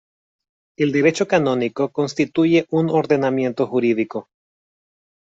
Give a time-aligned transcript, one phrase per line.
[0.79, 4.29] El derecho canónico constituye un ordenamiento jurídico.